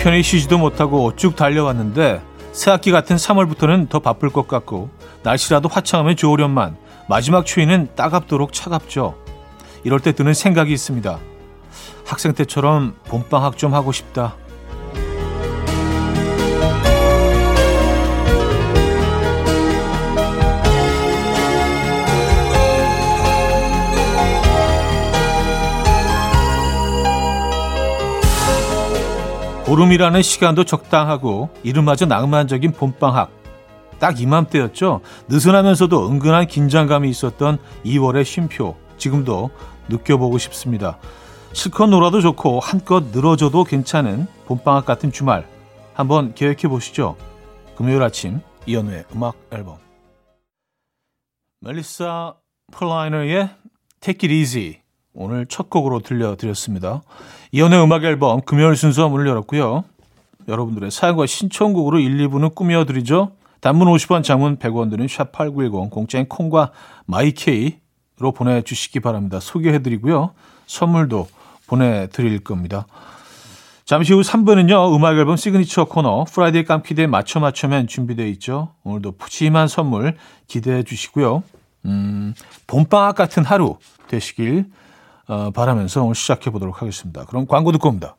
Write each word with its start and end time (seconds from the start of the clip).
편히 0.00 0.22
쉬지도 0.22 0.56
못하고 0.56 1.14
쭉 1.14 1.36
달려왔는데 1.36 2.22
새학기 2.52 2.90
같은 2.90 3.16
3월부터는 3.16 3.90
더 3.90 3.98
바쁠 3.98 4.30
것 4.30 4.48
같고 4.48 4.88
날씨라도 5.22 5.68
화창하면 5.68 6.16
좋으련만 6.16 6.78
마지막 7.06 7.44
추위는 7.44 7.88
따갑도록 7.96 8.54
차갑죠. 8.54 9.14
이럴 9.84 10.00
때 10.00 10.12
드는 10.12 10.32
생각이 10.32 10.72
있습니다. 10.72 11.18
학생 12.06 12.32
때처럼 12.32 12.94
봄방학 13.08 13.58
좀 13.58 13.74
하고 13.74 13.92
싶다. 13.92 14.36
보름이라는 29.70 30.20
시간도 30.20 30.64
적당하고 30.64 31.48
이름마저 31.62 32.04
낭만적인 32.04 32.72
봄방학. 32.72 33.30
딱 34.00 34.20
이맘때였죠. 34.20 35.00
느슨하면서도 35.28 36.08
은근한 36.08 36.48
긴장감이 36.48 37.08
있었던 37.08 37.58
2월의 37.84 38.24
쉼표. 38.24 38.74
지금도 38.96 39.50
느껴보고 39.88 40.38
싶습니다. 40.38 40.98
실컷 41.52 41.86
놀아도 41.86 42.20
좋고 42.20 42.58
한껏 42.58 43.12
늘어져도 43.12 43.62
괜찮은 43.62 44.26
봄방학 44.46 44.86
같은 44.86 45.12
주말. 45.12 45.46
한번 45.94 46.34
계획해 46.34 46.66
보시죠. 46.66 47.14
금요일 47.76 48.02
아침 48.02 48.40
이연우의 48.66 49.04
음악 49.14 49.36
앨범. 49.52 49.76
멜리사 51.60 52.34
폴라이너의 52.72 53.50
Take 54.00 54.28
It 54.28 54.34
Easy 54.34 54.80
오늘 55.14 55.46
첫 55.46 55.70
곡으로 55.70 56.00
들려드렸습니다. 56.00 57.02
이현우의 57.52 57.82
음악 57.82 58.04
앨범 58.04 58.40
금요일 58.42 58.76
순서 58.76 59.08
문을 59.08 59.26
열었고요. 59.26 59.84
여러분들의 60.46 60.90
사연과 60.90 61.26
신청곡으로 61.26 61.98
1, 61.98 62.28
2부는 62.28 62.54
꾸며드리죠. 62.54 63.32
단문 63.60 63.88
50원, 63.88 64.22
장문 64.22 64.56
100원 64.58 64.90
또는 64.90 65.06
샵8910 65.06 65.90
공짜인 65.90 66.28
콩과 66.28 66.70
마이케이로 67.06 68.32
보내주시기 68.34 69.00
바랍니다. 69.00 69.40
소개해드리고요. 69.40 70.30
선물도 70.66 71.28
보내드릴 71.66 72.40
겁니다. 72.40 72.86
잠시 73.84 74.12
후 74.12 74.20
3부는요. 74.20 74.94
음악 74.94 75.16
앨범 75.18 75.36
시그니처 75.36 75.86
코너 75.86 76.24
Friday 76.32 76.64
깜퀴데이 76.64 77.08
맞춰 77.08 77.40
맞춰맨 77.40 77.88
준비되어 77.88 78.26
있죠. 78.26 78.74
오늘도 78.84 79.16
푸짐한 79.18 79.66
선물 79.66 80.16
기대해 80.46 80.84
주시고요. 80.84 81.42
음, 81.86 82.34
봄방학 82.68 83.16
같은 83.16 83.44
하루 83.44 83.78
되시길 84.06 84.66
어, 84.66 84.79
바라면서 85.54 86.02
오늘 86.02 86.14
시작해 86.14 86.50
보도록 86.50 86.82
하겠습니다. 86.82 87.24
그럼 87.24 87.46
광고 87.46 87.72
듣고 87.72 87.88
옵니다. 87.88 88.16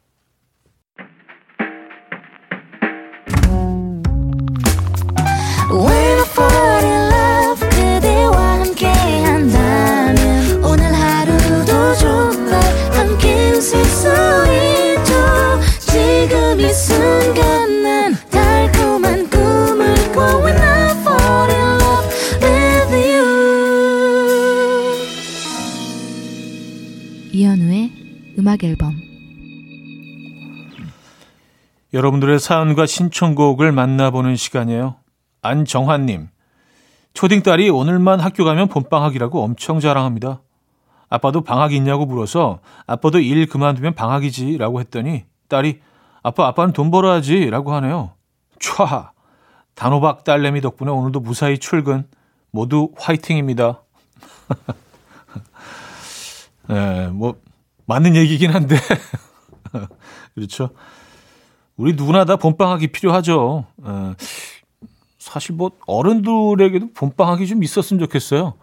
음악 28.52 28.66
앨범 28.66 29.00
여러분들의 31.94 32.38
사연과 32.38 32.86
신청곡을 32.86 33.72
만나보는 33.72 34.36
시간이에요. 34.36 34.96
안정환님, 35.42 36.28
초딩 37.14 37.44
딸이 37.44 37.70
오늘만 37.70 38.20
학교 38.20 38.44
가면 38.44 38.68
봄방학이라고 38.68 39.42
엄청 39.42 39.80
자랑합니다. 39.80 40.42
아빠도 41.10 41.42
방학 41.42 41.72
있냐고 41.74 42.06
물어서 42.06 42.60
아빠도 42.88 43.20
일 43.20 43.48
그만두면 43.48 43.96
방학이지 43.96 44.58
라고 44.58 44.82
했더니 44.82 45.24
딸이 45.48 45.80
아빠 46.22 46.48
아빠는 46.48 46.74
돈 46.74 46.92
벌어야지 46.92 47.50
라고 47.50 47.74
하네요. 47.76 48.12
촤 48.60 49.12
단호박 49.76 50.26
딸내미 50.26 50.60
덕분에 50.60 50.92
오늘도 50.92 51.22
무사히 51.22 51.58
출근 51.58 52.06
모두 52.52 52.92
화이팅입니다. 52.98 53.82
네, 56.68 57.08
뭐 57.08 57.36
맞는 57.92 58.16
얘기긴 58.16 58.52
한데. 58.52 58.78
그렇죠. 60.34 60.70
우리 61.76 61.92
누구나 61.94 62.24
다 62.24 62.38
봄방학이 62.38 62.88
필요하죠. 62.88 63.66
어, 63.84 64.14
사실 65.20 65.56
뭐 65.56 65.72
어른들에게도 65.88 66.94
봄방학이 66.94 67.48
좀 67.48 67.64
있었으면 67.64 68.00
좋겠어요. 68.00 68.54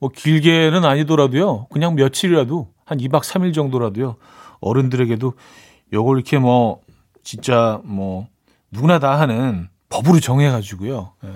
뭐 0.00 0.10
길게는 0.10 0.84
아니더라도요. 0.84 1.68
그냥 1.70 1.94
며칠이라도 1.94 2.68
한 2.84 2.98
2박 2.98 3.22
3일 3.22 3.54
정도라도요. 3.54 4.16
어른들에게도 4.60 5.32
요걸 5.94 6.18
이렇게 6.18 6.38
뭐 6.38 6.82
진짜 7.22 7.80
뭐 7.84 8.26
누구나 8.70 8.98
다 8.98 9.18
하는 9.18 9.68
법으로 9.88 10.20
정해 10.20 10.50
가지고요. 10.50 11.12
예, 11.24 11.28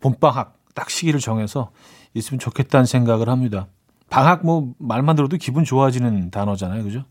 봄방학 0.00 0.58
딱 0.74 0.90
시기를 0.90 1.20
정해서 1.20 1.70
있으면 2.12 2.38
좋겠다는 2.38 2.84
생각을 2.84 3.30
합니다. 3.30 3.66
방학 4.12 4.44
뭐 4.44 4.74
말만 4.78 5.16
들어도 5.16 5.38
기분 5.38 5.64
좋아지는 5.64 6.30
단어잖아요. 6.30 6.84
그죠? 6.84 7.04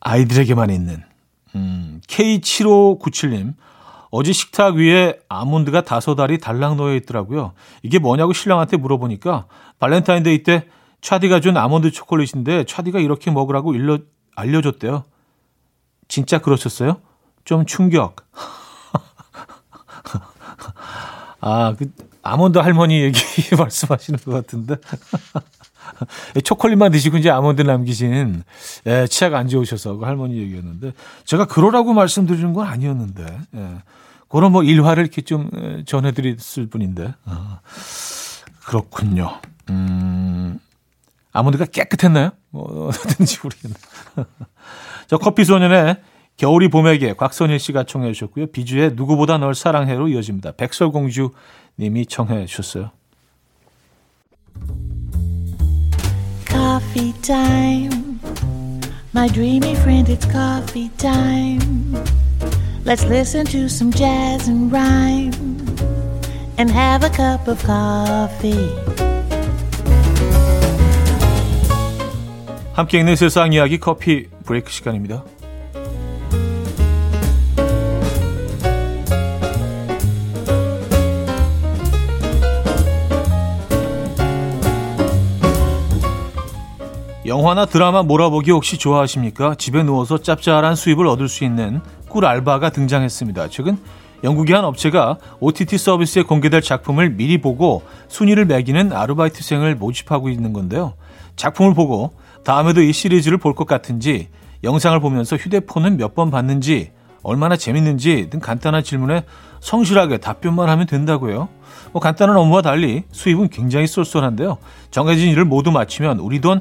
아이들에게만 0.00 0.70
있는. 0.70 1.04
음, 1.54 2.00
K7597님. 2.08 3.54
어제 4.10 4.32
식탁 4.32 4.74
위에 4.74 5.20
아몬드가 5.28 5.82
다섯 5.82 6.18
알이 6.18 6.38
달랑 6.38 6.76
놓여 6.76 6.96
있더라고요. 6.96 7.52
이게 7.84 8.00
뭐냐고 8.00 8.32
신랑한테 8.32 8.76
물어보니까 8.76 9.46
발렌타인데이 9.78 10.42
때 10.42 10.66
차디가 11.00 11.38
준 11.38 11.56
아몬드 11.56 11.92
초콜릿인데 11.92 12.64
차디가 12.64 12.98
이렇게 12.98 13.30
먹으라고 13.30 13.72
일러, 13.72 13.98
알려줬대요. 14.34 15.04
진짜 16.08 16.40
그러셨어요? 16.40 17.00
좀 17.44 17.66
충격. 17.66 18.16
아, 21.40 21.76
그 21.78 21.92
아몬드 22.26 22.58
할머니 22.58 23.00
얘기 23.02 23.20
말씀하시는 23.56 24.18
것 24.20 24.32
같은데. 24.32 24.76
초콜릿만 26.44 26.90
드시고 26.92 27.16
이제 27.18 27.30
아몬드 27.30 27.62
남기신 27.62 28.42
예, 28.86 29.06
치아가 29.06 29.38
안 29.38 29.48
좋으셔서 29.48 29.96
그 29.96 30.04
할머니 30.04 30.36
얘기였는데 30.38 30.92
제가 31.24 31.46
그러라고 31.46 31.94
말씀드리는 31.94 32.52
건 32.52 32.66
아니었는데 32.66 33.38
예, 33.54 33.68
그런 34.28 34.52
뭐 34.52 34.62
일화를 34.64 35.04
이렇게 35.04 35.22
좀 35.22 35.48
예, 35.56 35.84
전해드렸을 35.84 36.66
뿐인데 36.66 37.14
아, 37.24 37.60
그렇군요. 38.64 39.40
음, 39.70 40.58
아몬드가 41.32 41.66
깨끗했나요? 41.66 42.30
뭐 42.50 42.88
어떤지 42.90 43.38
모르겠네. 43.42 43.74
저 45.06 45.18
커피 45.18 45.44
소년의 45.44 45.98
겨울이 46.36 46.68
봄에게 46.68 47.14
곽선일 47.14 47.58
씨가 47.58 47.84
청해 47.84 48.12
주셨고요. 48.12 48.46
비주의 48.46 48.92
누구보다 48.94 49.38
널 49.38 49.54
사랑해로 49.54 50.08
이어집니다. 50.08 50.52
백설공주 50.52 51.30
님이 51.78 52.06
청해 52.06 52.46
주셨어요. 52.46 52.90
Coffee 56.46 57.12
time. 57.22 58.18
My 59.14 59.28
dreamy 59.28 59.72
friend, 59.72 60.12
it's 60.12 60.30
coffee 60.30 60.90
time. 60.98 61.94
Let's 62.84 63.04
listen 63.04 63.46
to 63.46 63.64
some 63.64 63.90
jazz 63.90 64.48
and 64.48 64.70
rhyme 64.70 65.32
and 66.58 66.70
have 66.70 67.02
a 67.02 67.10
cup 67.10 67.50
of 67.50 67.64
coffee. 67.64 68.70
함께 72.74 72.98
읽는 72.98 73.16
세상 73.16 73.54
이야기 73.54 73.80
커피 73.80 74.28
브레이크 74.44 74.70
시간입니다. 74.70 75.24
영화나 87.26 87.66
드라마 87.66 88.02
몰아보기 88.02 88.50
혹시 88.52 88.78
좋아하십니까? 88.78 89.54
집에 89.56 89.82
누워서 89.82 90.18
짭짤한 90.18 90.76
수입을 90.76 91.06
얻을 91.06 91.28
수 91.28 91.44
있는 91.44 91.80
꿀 92.08 92.24
알바가 92.24 92.70
등장했습니다. 92.70 93.48
최근 93.48 93.78
영국의 94.22 94.54
한 94.54 94.64
업체가 94.64 95.18
OTT 95.40 95.76
서비스에 95.76 96.22
공개될 96.22 96.60
작품을 96.62 97.10
미리 97.10 97.38
보고 97.40 97.82
순위를 98.08 98.44
매기는 98.44 98.92
아르바이트생을 98.92 99.74
모집하고 99.74 100.28
있는 100.28 100.52
건데요. 100.52 100.94
작품을 101.36 101.74
보고 101.74 102.12
다음에도 102.44 102.80
이 102.80 102.92
시리즈를 102.92 103.38
볼 103.38 103.54
것 103.54 103.66
같은지 103.66 104.28
영상을 104.62 104.98
보면서 105.00 105.36
휴대폰은 105.36 105.96
몇 105.96 106.14
번 106.14 106.30
봤는지 106.30 106.92
얼마나 107.22 107.56
재밌는지 107.56 108.28
등 108.30 108.38
간단한 108.38 108.84
질문에 108.84 109.24
성실하게 109.60 110.18
답변만 110.18 110.68
하면 110.68 110.86
된다고요. 110.86 111.48
뭐 111.92 112.00
간단한 112.00 112.36
업무와 112.36 112.62
달리 112.62 113.02
수입은 113.10 113.48
굉장히 113.48 113.86
쏠쏠한데요. 113.88 114.58
정해진 114.92 115.28
일을 115.30 115.44
모두 115.44 115.72
마치면 115.72 116.20
우리 116.20 116.40
돈 116.40 116.60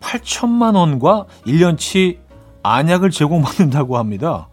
8천만 0.00 0.76
원과 0.76 1.26
1년치 1.46 2.18
안약을 2.62 3.10
제공받는다고 3.10 3.96
합니다. 3.98 4.48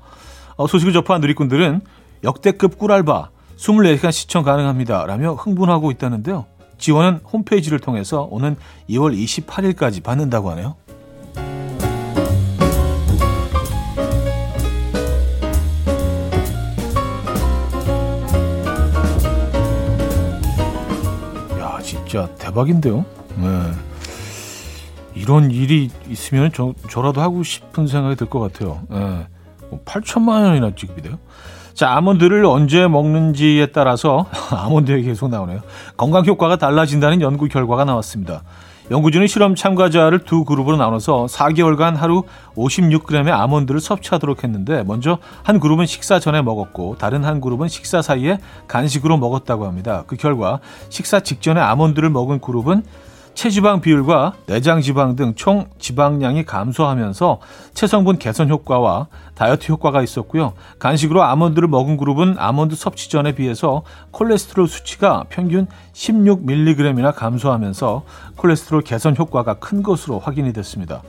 어, 0.55 0.67
소식을 0.67 0.93
접한 0.93 1.21
누리꾼들은 1.21 1.81
역대급 2.23 2.77
꿀알바 2.77 3.29
24시간 3.57 4.11
시청 4.11 4.43
가능합니다. 4.43 5.05
라며 5.05 5.33
흥분하고 5.33 5.91
있다는데요. 5.91 6.45
지원은 6.77 7.21
홈페이지를 7.31 7.79
통해서 7.79 8.27
오는 8.29 8.55
2월 8.89 9.17
28일까지 9.17 10.03
받는다고 10.03 10.51
하네요. 10.51 10.75
야, 21.59 21.79
진짜 21.81 22.27
대박인데요. 22.37 23.05
네. 23.37 23.47
이런 25.17 25.51
일이 25.51 25.89
있으면 26.09 26.51
저, 26.53 26.73
저라도 26.89 27.21
하고 27.21 27.43
싶은 27.43 27.87
생각이 27.87 28.15
들 28.15 28.27
것 28.27 28.39
같아요. 28.39 28.81
네. 28.89 29.27
8천만 29.85 30.23
뭐 30.25 30.35
원이나 30.47 30.71
지급이 30.75 31.01
돼요. 31.01 31.17
자, 31.73 31.91
아몬드를 31.91 32.45
언제 32.45 32.87
먹는지에 32.87 33.67
따라서 33.67 34.25
아몬드 34.51 34.91
얘기 34.91 35.03
계속 35.07 35.29
나오네요. 35.29 35.61
건강 35.95 36.25
효과가 36.25 36.55
달라진다는 36.55 37.21
연구 37.21 37.47
결과가 37.47 37.85
나왔습니다. 37.85 38.43
연구진은 38.89 39.27
실험 39.27 39.53
참가자를 39.53 40.19
두 40.19 40.45
그룹으로 40.45 40.77
나눠서 40.77 41.25
4개월간 41.25 41.95
하루 41.95 42.23
56g의 42.55 43.29
아몬드를 43.31 43.81
섭취하도록 43.81 44.43
했는데 44.45 44.83
먼저 44.83 45.17
한 45.43 45.59
그룹은 45.59 45.85
식사 45.85 46.19
전에 46.19 46.41
먹었고 46.41 46.95
다른 46.97 47.25
한 47.25 47.41
그룹은 47.41 47.67
식사 47.67 48.01
사이에 48.01 48.39
간식으로 48.67 49.17
먹었다고 49.17 49.65
합니다. 49.65 50.03
그 50.07 50.15
결과 50.15 50.59
식사 50.89 51.19
직전에 51.19 51.59
아몬드를 51.59 52.09
먹은 52.09 52.39
그룹은 52.39 52.83
체지방 53.37 53.81
비율과 53.81 54.33
내장 54.47 54.81
지방 54.81 55.15
등 55.15 55.33
총 55.35 55.67
지방량이 55.77 56.43
감소하면서 56.43 57.39
체성분 57.75 58.17
개선 58.17 58.49
효과와 58.49 59.07
다이어트 59.35 59.71
효과가 59.71 60.01
있었고요. 60.01 60.53
간식으로 60.79 61.21
아몬드를 61.21 61.67
먹은 61.67 61.97
그룹은 61.97 62.37
아몬드 62.39 62.75
섭취 62.75 63.11
전에 63.11 63.35
비해서 63.35 63.83
콜레스테롤 64.09 64.67
수치가 64.67 65.25
평균 65.29 65.67
16mg이나 65.93 67.13
감소하면서 67.13 68.03
콜레스테롤 68.37 68.81
개선 68.81 69.15
효과가 69.15 69.55
큰 69.59 69.83
것으로 69.83 70.17
확인이 70.17 70.51
됐습니다. 70.51 71.03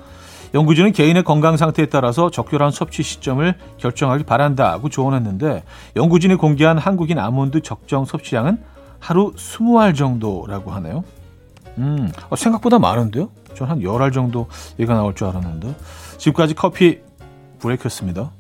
연구진은 0.53 0.93
개인의 0.93 1.25
건강 1.25 1.57
상태에 1.57 1.87
따라서 1.87 2.31
적절한 2.31 2.73
섭취 2.73 3.03
시점을 3.03 3.55
결정하기 3.79 4.25
바란다고 4.25 4.91
조언했는데 4.91 5.63
연구진이 5.97 6.35
공개한 6.35 6.77
한국인 6.77 7.19
아몬드 7.19 7.63
적정 7.63 8.05
섭취량은 8.05 8.59
하루 8.99 9.33
20알 9.33 9.97
정도라고 9.97 10.73
하네요. 10.73 11.05
음, 11.79 12.13
어, 12.29 12.37
생각보다 12.37 12.79
많은데요? 12.79 13.31
전한 13.55 13.81
10알 13.81 14.13
정도 14.13 14.49
얘가 14.79 14.95
나올 14.95 15.15
줄 15.15 15.29
알았는데. 15.29 15.75
지금까지 16.19 16.55
coffee 16.55 17.01
break였습니다. 17.61 18.31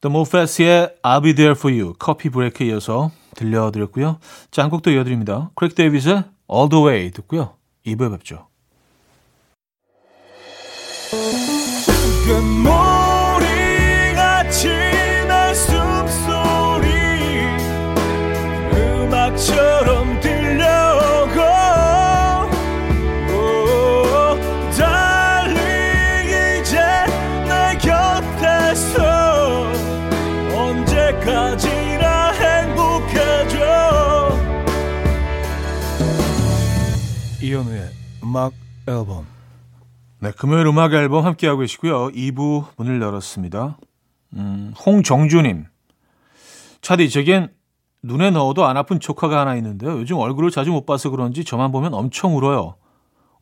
The 0.00 0.12
Moffats의 0.12 0.96
I'll 1.02 1.22
Be 1.22 1.34
There 1.34 1.52
For 1.56 1.76
You 1.76 1.94
coffee 1.98 2.28
break에 2.28 2.68
이어서 2.68 3.10
들려드렸고요. 3.36 4.18
자, 4.50 4.62
한 4.62 4.70
곡도 4.70 4.90
이어드립니다. 4.90 5.50
Craig 5.54 5.74
David의 5.74 6.24
All 6.50 6.68
The 6.68 6.84
Way 6.84 7.10
듣고요. 7.12 7.54
2부에 7.86 8.10
뵙죠. 8.10 8.46
이현우의 37.52 37.90
음악 38.24 38.54
앨범. 38.88 39.26
네, 40.20 40.30
금요일 40.30 40.66
음악 40.66 40.94
앨범 40.94 41.26
함께하고 41.26 41.60
계시고요. 41.60 42.08
2부 42.08 42.64
문을 42.78 43.02
열었습니다. 43.02 43.76
음, 44.34 44.72
홍정주님. 44.86 45.66
차디, 46.80 47.10
제겐 47.10 47.52
눈에 48.02 48.30
넣어도 48.30 48.64
안 48.64 48.78
아픈 48.78 49.00
조카가 49.00 49.38
하나 49.38 49.54
있는데요. 49.56 49.98
요즘 49.98 50.16
얼굴을 50.16 50.50
자주 50.50 50.70
못 50.70 50.86
봐서 50.86 51.10
그런지 51.10 51.44
저만 51.44 51.72
보면 51.72 51.92
엄청 51.92 52.36
울어요. 52.38 52.76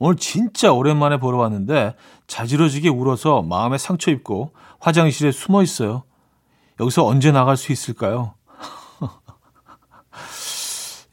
오늘 0.01 0.17
진짜 0.17 0.73
오랜만에 0.73 1.19
보러 1.19 1.39
왔는데 1.39 1.95
자지러지게 2.27 2.89
울어서 2.89 3.43
마음에 3.43 3.79
상처 3.79 4.11
입고 4.11 4.53
화장실에 4.81 5.31
숨어 5.31 5.63
있어요. 5.63 6.03
여기서 6.81 7.07
언제 7.07 7.31
나갈 7.31 7.57
수 7.57 7.71
있을까요? 7.71 8.35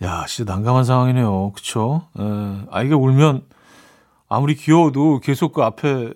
야, 0.04 0.26
진짜 0.28 0.54
난감한 0.54 0.84
상황이네요. 0.84 1.52
그쵸? 1.56 2.08
에, 2.20 2.22
아이가 2.72 2.96
울면 2.98 3.44
아무리 4.30 4.56
귀여워도 4.56 5.22
계속 5.22 5.54
그 5.54 5.64
앞에 5.64 6.14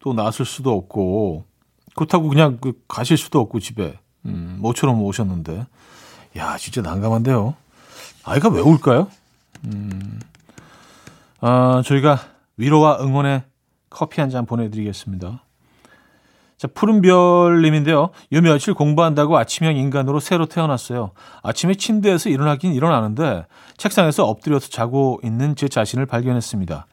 또 0.00 0.12
나설 0.12 0.44
수도 0.44 0.72
없고, 0.76 1.44
그렇다고 1.94 2.28
그냥 2.28 2.58
그 2.60 2.82
가실 2.88 3.16
수도 3.16 3.40
없고, 3.40 3.60
집에. 3.60 3.98
음, 4.26 4.58
모처럼 4.60 5.00
오셨는데. 5.02 5.66
야, 6.36 6.56
진짜 6.58 6.82
난감한데요. 6.82 7.54
아이가 8.24 8.48
왜 8.48 8.60
울까요? 8.60 9.08
음, 9.64 10.20
아, 11.40 11.82
저희가 11.84 12.18
위로와 12.56 12.98
응원의 13.00 13.42
커피 13.88 14.20
한 14.20 14.28
잔 14.30 14.44
보내드리겠습니다. 14.44 15.42
자, 16.64 16.68
푸른별님인데요. 16.72 18.08
요 18.32 18.40
며칠 18.40 18.72
공부한다고 18.72 19.36
아침형 19.36 19.76
인간으로 19.76 20.18
새로 20.18 20.46
태어났어요. 20.46 21.10
아침에 21.42 21.74
침대에서 21.74 22.30
일어나긴 22.30 22.72
일어나는데 22.72 23.44
책상에서 23.76 24.24
엎드려서 24.24 24.70
자고 24.70 25.20
있는 25.22 25.56
제 25.56 25.68
자신을 25.68 26.06
발견했습니다. 26.06 26.86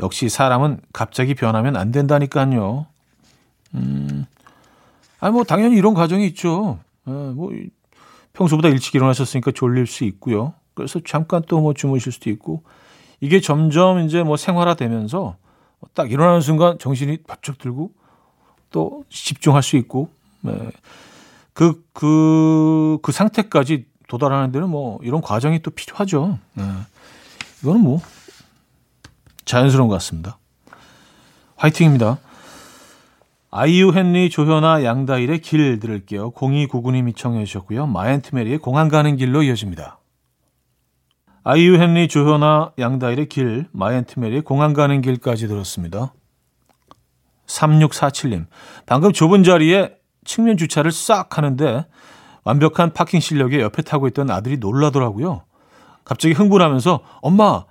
역시 0.00 0.30
사람은 0.30 0.80
갑자기 0.94 1.34
변하면 1.34 1.76
안 1.76 1.92
된다니까요. 1.92 2.86
음, 3.74 4.24
아니 5.20 5.34
뭐 5.34 5.44
당연히 5.44 5.76
이런 5.76 5.92
과정이 5.92 6.24
있죠. 6.28 6.78
에, 7.06 7.10
뭐 7.10 7.50
평소보다 8.32 8.68
일찍 8.68 8.94
일어나셨으니까 8.94 9.50
졸릴 9.52 9.86
수 9.86 10.04
있고요. 10.04 10.54
그래서 10.72 11.00
잠깐 11.04 11.42
또 11.42 11.60
뭐 11.60 11.74
주무실 11.74 12.12
수도 12.12 12.30
있고 12.30 12.62
이게 13.20 13.42
점점 13.42 13.98
이제 13.98 14.22
뭐 14.22 14.38
생활화되면서 14.38 15.36
딱 15.92 16.10
일어나는 16.10 16.40
순간 16.40 16.78
정신이 16.78 17.18
바짝 17.26 17.58
들고 17.58 17.92
또 18.72 19.04
집중할 19.08 19.62
수 19.62 19.76
있고 19.76 20.08
네. 20.40 20.52
그, 21.52 21.84
그, 21.92 22.98
그 23.02 23.12
상태까지 23.12 23.86
도달하는 24.08 24.52
데는 24.52 24.68
뭐 24.68 24.98
이런 25.02 25.20
과정이 25.20 25.60
또 25.60 25.70
필요하죠. 25.70 26.38
네. 26.54 26.64
이거는 27.62 27.80
뭐 27.80 28.00
자연스러운 29.44 29.88
것 29.88 29.94
같습니다. 29.96 30.38
화이팅입니다. 31.56 32.18
아이유, 33.50 33.92
헨리, 33.94 34.30
조현아, 34.30 34.82
양다일의 34.82 35.40
길 35.42 35.78
들을게요. 35.78 36.30
0299님이 36.32 37.14
청해 37.14 37.44
주셨고요. 37.44 37.86
마앤트메리의 37.86 38.58
공항 38.58 38.88
가는 38.88 39.14
길로 39.16 39.42
이어집니다. 39.42 39.98
아이유, 41.44 41.74
헨리, 41.76 42.08
조현아, 42.08 42.72
양다일의 42.78 43.28
길, 43.28 43.66
마앤트메리의 43.72 44.42
공항 44.42 44.72
가는 44.72 45.02
길까지 45.02 45.48
들었습니다. 45.48 46.14
3647님. 47.52 48.46
방금 48.86 49.12
좁은 49.12 49.44
자리에 49.44 49.94
측면 50.24 50.56
주차를 50.56 50.90
싹 50.92 51.36
하는데 51.36 51.86
완벽한 52.44 52.92
파킹 52.92 53.20
실력에 53.20 53.60
옆에 53.60 53.82
타고 53.82 54.08
있던 54.08 54.30
아들이 54.30 54.56
놀라더라고요. 54.56 55.42
갑자기 56.04 56.34
흥분하면서 56.34 57.00
엄마 57.20 57.64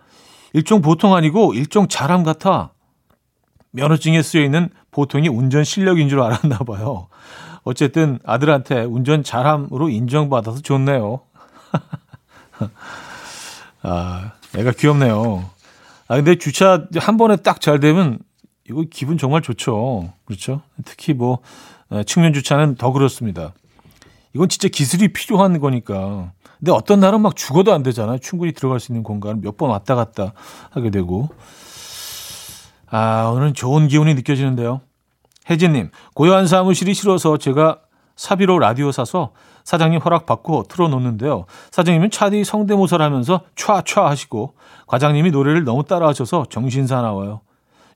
일종 0.53 0.81
보통 0.81 1.15
아니고 1.15 1.53
일종 1.53 1.87
자람 1.87 2.23
같아. 2.23 2.71
면허증에 3.71 4.21
쓰여 4.21 4.43
있는 4.43 4.69
보통이 4.91 5.29
운전 5.29 5.63
실력인 5.63 6.09
줄 6.09 6.21
알았나 6.21 6.59
봐요. 6.59 7.07
어쨌든 7.63 8.19
아들한테 8.25 8.83
운전 8.83 9.23
잘함으로 9.23 9.89
인정받아서 9.89 10.61
좋네요. 10.61 11.21
아, 13.83 14.31
애가 14.57 14.71
귀엽네요. 14.71 15.49
아, 16.07 16.15
근데 16.15 16.35
주차 16.35 16.85
한 16.97 17.17
번에 17.17 17.37
딱 17.37 17.61
잘 17.61 17.79
되면 17.79 18.19
이거 18.69 18.83
기분 18.89 19.17
정말 19.17 19.41
좋죠. 19.41 20.13
그렇죠? 20.25 20.61
특히 20.85 21.13
뭐 21.13 21.39
측면 22.05 22.33
주차는 22.33 22.75
더 22.75 22.91
그렇습니다. 22.91 23.53
이건 24.33 24.49
진짜 24.49 24.67
기술이 24.67 25.11
필요한 25.13 25.59
거니까. 25.59 26.31
근데 26.59 26.71
어떤 26.71 26.99
날은 26.99 27.21
막 27.21 27.35
죽어도 27.35 27.73
안 27.73 27.83
되잖아요. 27.83 28.19
충분히 28.19 28.53
들어갈 28.53 28.79
수 28.79 28.91
있는 28.91 29.03
공간을 29.03 29.41
몇번 29.41 29.69
왔다 29.69 29.95
갔다 29.95 30.33
하게 30.69 30.89
되고. 30.91 31.29
아, 32.89 33.31
오늘은 33.33 33.53
좋은 33.53 33.87
기운이 33.87 34.13
느껴지는데요. 34.15 34.81
혜진님, 35.49 35.89
고요한 36.13 36.45
사무실이 36.45 36.93
싫어서 36.93 37.37
제가 37.37 37.79
사비로 38.15 38.59
라디오 38.59 38.91
사서 38.91 39.31
사장님 39.63 39.99
허락 40.01 40.25
받고 40.25 40.63
틀어놓는데요. 40.69 41.45
사장님은 41.71 42.11
차디 42.11 42.43
성대모사를 42.43 43.03
하면서 43.03 43.41
촤촤 43.55 44.03
하시고 44.03 44.55
과장님이 44.87 45.31
노래를 45.31 45.63
너무 45.63 45.83
따라하셔서 45.83 46.45
정신사나워요. 46.49 47.41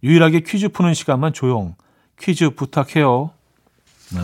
유일하게 0.05 0.41
퀴즈 0.41 0.69
푸는 0.69 0.93
시간만 0.93 1.33
조용. 1.33 1.75
퀴즈 2.19 2.51
부탁해요. 2.51 3.31
네. 4.13 4.19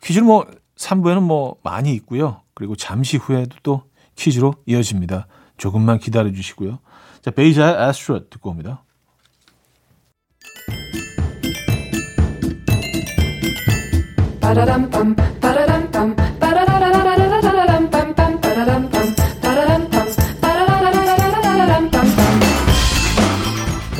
퀴즈는 0.00 0.28
뭐 0.28 0.46
3부에는 0.76 1.22
뭐 1.22 1.56
많이 1.64 1.92
있고요. 1.94 2.42
그리고 2.54 2.76
잠시 2.76 3.16
후에도 3.16 3.56
또 3.64 3.82
퀴즈로 4.14 4.54
이어집니다. 4.66 5.26
조금만 5.56 5.98
기다려 5.98 6.32
주시고요. 6.32 6.78
자, 7.20 7.32
베이자의 7.32 7.74
아스트로 7.74 8.30
듣고 8.30 8.50
옵니다. 8.50 8.84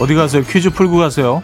어디 0.01 0.15
가세요? 0.15 0.43
퀴즈 0.43 0.71
풀고 0.71 0.97
가세요. 0.97 1.43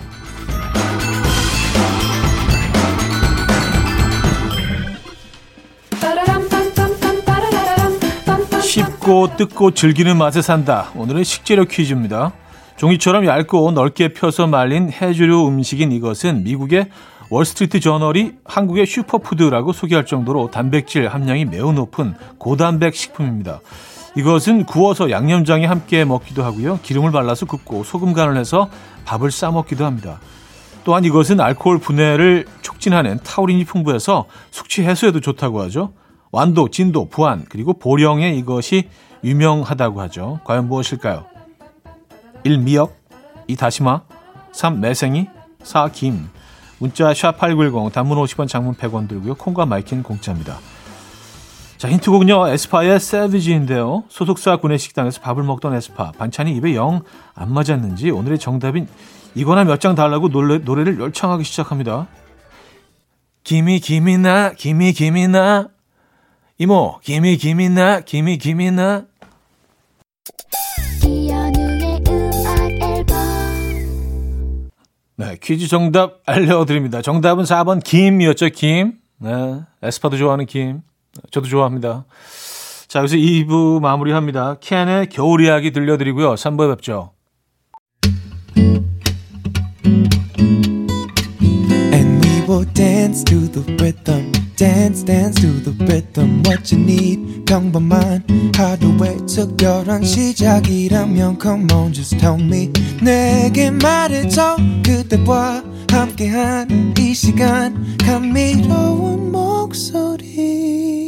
쉽고 8.62 9.36
뜯고 9.36 9.72
즐기는 9.72 10.16
맛에 10.16 10.40
산다. 10.40 10.88
오늘은 10.96 11.22
식재료 11.22 11.66
퀴즈입니다. 11.66 12.32
종이처럼 12.78 13.26
얇고 13.26 13.72
넓게 13.72 14.14
펴서 14.14 14.46
말린 14.46 14.90
해조류 14.90 15.46
음식인 15.48 15.92
이것은 15.92 16.42
미국의 16.44 16.88
월스트리트 17.28 17.80
저널이 17.80 18.36
한국의 18.46 18.86
슈퍼푸드라고 18.86 19.74
소개할 19.74 20.06
정도로 20.06 20.50
단백질 20.50 21.08
함량이 21.08 21.44
매우 21.44 21.72
높은 21.72 22.14
고단백 22.38 22.94
식품입니다. 22.94 23.60
이것은 24.16 24.64
구워서 24.64 25.10
양념장에 25.10 25.66
함께 25.66 26.04
먹기도 26.06 26.42
하고요. 26.42 26.80
기름을 26.82 27.12
발라서 27.12 27.44
굽고 27.44 27.84
소금 27.84 28.14
간을 28.14 28.38
해서 28.38 28.70
밥을 29.04 29.30
싸 29.30 29.50
먹기도 29.50 29.84
합니다. 29.84 30.20
또한 30.84 31.04
이것은 31.04 31.38
알코올 31.38 31.78
분해를 31.78 32.46
촉진하는 32.62 33.18
타우린이 33.22 33.64
풍부해서 33.64 34.24
숙취 34.50 34.82
해소에도 34.84 35.20
좋다고 35.20 35.60
하죠. 35.62 35.92
완도, 36.30 36.70
진도, 36.70 37.08
부안, 37.08 37.44
그리고 37.48 37.74
보령에 37.74 38.32
이것이 38.34 38.88
유명하다고 39.22 40.00
하죠. 40.02 40.40
과연 40.44 40.68
무엇일까요? 40.68 41.26
1. 42.44 42.58
미역 42.58 42.96
2. 43.48 43.56
다시마 43.56 44.02
3. 44.52 44.80
매생이 44.80 45.28
4. 45.62 45.88
김 45.92 46.28
문자 46.78 47.12
샵8910 47.12 47.92
단문 47.92 48.18
50원 48.18 48.48
장문 48.48 48.74
100원 48.74 49.08
들고요. 49.08 49.34
콩과 49.34 49.66
마이킹 49.66 50.02
공짜입니다. 50.02 50.58
자, 51.86 51.92
힌트곡은요. 51.92 52.48
에스파의 52.48 52.98
세비지인데요. 52.98 54.02
소속사 54.08 54.56
구내식당에서 54.56 55.20
밥을 55.20 55.44
먹던 55.44 55.72
에스파. 55.72 56.10
반찬이 56.10 56.50
입에 56.56 56.74
영 56.74 57.02
안 57.36 57.52
맞았는지 57.52 58.10
오늘의 58.10 58.40
정답인 58.40 58.88
이거나 59.36 59.62
몇 59.62 59.78
장 59.78 59.94
달라고 59.94 60.28
노래, 60.30 60.58
노래를 60.58 60.98
열창하기 60.98 61.44
시작합니다. 61.44 62.08
김이 63.44 63.78
김이나 63.78 64.50
김이 64.54 64.94
김이나 64.94 65.68
이모 66.58 66.98
김이 67.04 67.36
김이나 67.36 68.00
김이 68.00 68.38
김이나 68.38 69.04
네, 75.18 75.36
퀴즈 75.40 75.68
정답 75.68 76.20
알려드립니다. 76.26 77.00
정답은 77.00 77.44
4번 77.44 77.80
김이었죠, 77.82 78.48
김. 78.48 78.94
네, 79.18 79.60
에스파도 79.82 80.16
좋아하는 80.16 80.46
김. 80.46 80.82
저도 81.30 81.48
좋아합니다. 81.48 82.04
자, 82.88 83.00
여기서 83.00 83.16
2부 83.16 83.80
마무리합니다. 83.80 84.56
캔의 84.60 85.08
겨울 85.08 85.44
이야기 85.44 85.72
들려드리고요. 85.72 86.34
3부에 86.34 86.74
뵙죠. 86.76 87.12
Dance 92.74 93.24
to 93.24 93.50
the 93.50 93.76
rhythm. 93.78 94.32
dance 94.56 95.04
dance 95.04 95.40
to 95.40 95.48
the 95.62 95.72
rhythm 95.84 96.42
what 96.46 96.72
you 96.72 96.82
need 96.82 97.44
평범한 97.44 98.24
하루의 98.56 99.18
특별한 99.26 100.02
시작이라면 100.02 101.38
come 101.40 101.66
on 101.72 101.92
just 101.92 102.16
tell 102.18 102.40
me 102.40 102.72
내게 103.02 103.70
말해줘 103.70 104.56
그대와 104.84 105.62
함께한 105.90 106.94
이 106.98 107.12
시간 107.12 107.96
감미로운 107.98 109.30
목소리 109.30 111.05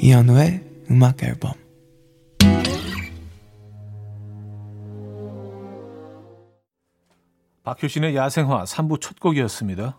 이현우의 0.00 0.60
음악 0.92 1.24
앨범 1.24 1.52
박효신의 7.64 8.14
야생화 8.14 8.62
3부 8.64 9.00
첫 9.00 9.18
곡이었습니다. 9.18 9.98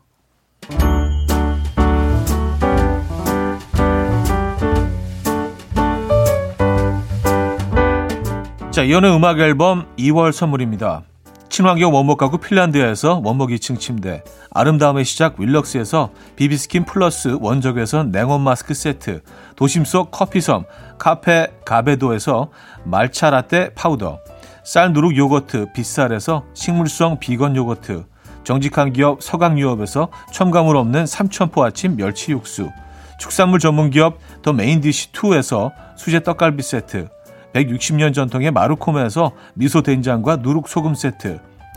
자, 8.72 8.84
이현우의 8.84 9.16
음악 9.16 9.40
앨범 9.40 9.94
2월 9.98 10.32
선물입니다. 10.32 11.09
친환경 11.60 11.94
원목 11.94 12.18
가구 12.18 12.38
핀란드에서 12.38 13.20
원목 13.22 13.50
2층 13.50 13.82
침대, 13.82 14.24
아름다움의 14.52 15.04
시작 15.04 15.42
윌럭스에서 15.42 16.12
비비스킨 16.38 16.86
플러스 16.86 17.36
원적외선 17.38 18.12
냉온 18.12 18.40
마스크 18.40 18.74
세트, 18.74 19.24
도심 19.58 19.84
속 19.84 20.10
커피섬 20.10 20.64
카페 20.98 21.48
가베도에서 21.66 22.50
말차 22.86 23.30
라떼 23.30 23.74
파우더, 23.74 24.20
쌀 24.64 24.94
누룩 24.94 25.18
요거트 25.18 25.74
빗살에서 25.74 26.46
식물성 26.54 27.20
비건 27.20 27.58
요거트, 27.58 28.06
정직한 28.46 28.94
기업 28.94 29.22
서강유업에서 29.22 30.08
첨가물 30.32 30.78
없는 30.78 31.06
삼천포 31.08 31.62
아침 31.62 31.98
멸치 31.98 32.32
육수, 32.32 32.72
축산물 33.20 33.60
전문 33.60 33.90
기업 33.90 34.18
더 34.44 34.54
메인디시2에서 34.54 35.74
수제 35.98 36.24
떡갈비 36.24 36.64
세트, 36.64 37.10
160년 37.52 38.14
전통의 38.14 38.52
마루코메에서 38.52 39.34
미소 39.56 39.82
된장과 39.82 40.38
누룩 40.38 40.70
소금 40.70 40.96
세트, 40.96 41.49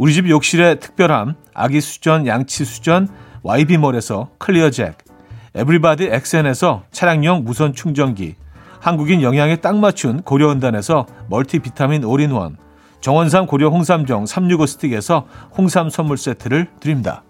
우리 0.00 0.14
집 0.14 0.30
욕실의 0.30 0.80
특별함 0.80 1.34
아기 1.52 1.82
수전 1.82 2.26
양치 2.26 2.64
수전 2.64 3.06
YB몰에서 3.42 4.30
클리어 4.38 4.70
잭, 4.70 4.96
에브리바디 5.54 6.04
엑센에서 6.04 6.84
차량용 6.90 7.44
무선 7.44 7.74
충전기, 7.74 8.36
한국인 8.80 9.20
영양에 9.20 9.56
딱 9.56 9.76
맞춘 9.76 10.22
고려은단에서 10.22 11.04
멀티비타민 11.28 12.04
올인원, 12.04 12.56
정원삼 13.02 13.44
고려 13.44 13.68
홍삼정 13.68 14.24
365 14.24 14.64
스틱에서 14.64 15.26
홍삼 15.58 15.90
선물 15.90 16.16
세트를 16.16 16.68
드립니다. 16.80 17.22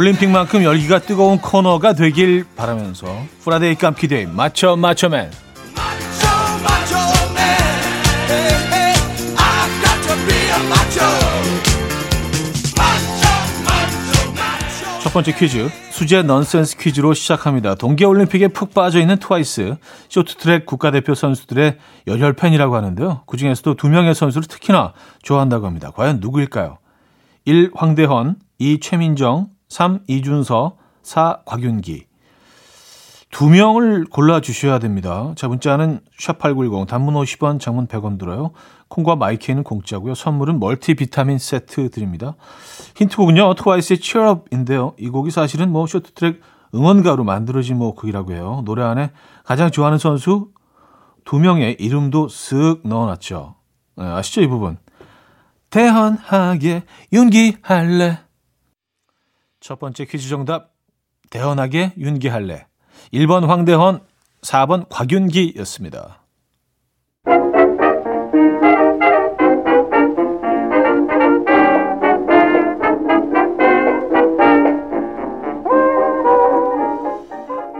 올림픽만큼 0.00 0.64
열기가 0.64 0.98
뜨거운 1.00 1.36
코너가 1.36 1.92
되길 1.92 2.46
바라면서 2.56 3.06
Friday 3.44 3.74
깜퀴데이 3.74 4.24
맞춰 4.28 4.74
맞춰맨 4.74 5.30
첫 15.02 15.12
번째 15.12 15.34
퀴즈 15.34 15.68
수제 15.90 16.22
넌센스 16.22 16.78
퀴즈로 16.78 17.12
시작합니다. 17.12 17.74
동계올림픽에 17.74 18.48
푹 18.48 18.72
빠져있는 18.72 19.18
트와이스 19.18 19.76
쇼트트랙 20.08 20.64
국가대표 20.64 21.14
선수들의 21.14 21.76
열혈 22.06 22.32
팬이라고 22.36 22.74
하는데요. 22.74 23.24
그중에서도 23.26 23.74
두 23.74 23.90
명의 23.90 24.14
선수를 24.14 24.48
특히나 24.48 24.94
좋아한다고 25.22 25.66
합니다. 25.66 25.90
과연 25.94 26.20
누구일까요? 26.20 26.78
1. 27.44 27.72
황대헌 27.74 28.36
2. 28.58 28.80
최민정 28.80 29.48
3. 29.70 30.00
이준서 30.06 30.76
4. 31.02 31.40
곽윤기 31.46 32.04
두 33.30 33.48
명을 33.48 34.06
골라주셔야 34.06 34.80
됩니다. 34.80 35.32
자, 35.36 35.46
문자는 35.46 36.00
샵8910, 36.20 36.88
단문 36.88 37.14
50원, 37.14 37.60
장문 37.60 37.86
100원 37.86 38.18
들어요. 38.18 38.50
콩과 38.88 39.14
my 39.14 39.28
K는 39.28 39.62
공짜고요. 39.62 40.16
선물은 40.16 40.58
멀티비타민 40.58 41.38
세트 41.38 41.90
드립니다. 41.90 42.34
힌트곡은요, 42.96 43.54
트와이스의 43.54 44.00
Cheer 44.02 44.32
Up인데요. 44.32 44.94
이 44.98 45.08
곡이 45.08 45.30
사실은 45.30 45.70
뭐 45.70 45.86
쇼트트랙 45.86 46.40
응원가로 46.74 47.22
만들어진 47.22 47.78
뭐 47.78 47.94
곡이라고 47.94 48.32
해요. 48.32 48.62
노래 48.64 48.82
안에 48.82 49.12
가장 49.44 49.70
좋아하는 49.70 49.98
선수 49.98 50.48
두 51.24 51.38
명의 51.38 51.76
이름도 51.78 52.26
쓱 52.26 52.80
넣어놨죠. 52.84 53.54
네, 53.96 54.04
아시죠, 54.04 54.40
이 54.40 54.48
부분? 54.48 54.76
대헌하게 55.70 56.82
윤기할래. 57.12 58.29
첫 59.60 59.78
번째 59.78 60.06
퀴즈 60.06 60.28
정답, 60.28 60.72
대헌하게 61.28 61.92
윤기할래. 61.98 62.66
1번 63.12 63.46
황대헌, 63.46 64.00
4번 64.42 64.86
곽윤기였습니다. 64.88 66.22